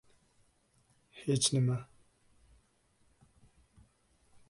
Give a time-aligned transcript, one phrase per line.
[1.19, 1.77] —Hech nima!